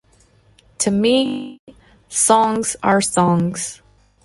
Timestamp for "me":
0.89-1.61